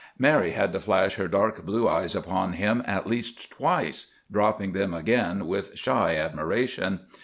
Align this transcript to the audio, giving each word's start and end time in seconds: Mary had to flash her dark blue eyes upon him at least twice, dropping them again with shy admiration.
Mary 0.17 0.53
had 0.53 0.73
to 0.73 0.79
flash 0.79 1.13
her 1.17 1.27
dark 1.27 1.63
blue 1.63 1.87
eyes 1.87 2.15
upon 2.15 2.53
him 2.53 2.81
at 2.87 3.05
least 3.05 3.51
twice, 3.51 4.11
dropping 4.31 4.71
them 4.73 4.95
again 4.95 5.45
with 5.45 5.77
shy 5.77 6.15
admiration. 6.17 7.01